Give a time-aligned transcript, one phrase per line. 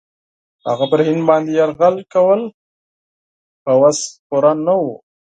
[0.69, 2.41] هغه پر هند باندي یرغل کول
[3.63, 4.93] په وس پوره نه وه.